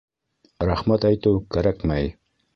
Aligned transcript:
Рәхмәт 0.71 1.05
әйтеү 1.11 1.43
кәрәкмәй 1.57 2.13